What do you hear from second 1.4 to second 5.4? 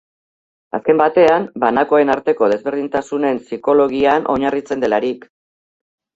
banakoen arteko desberdintasunen psikologian oinarritzen delarik.